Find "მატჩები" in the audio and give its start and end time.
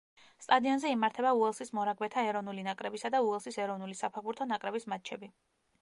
4.95-5.33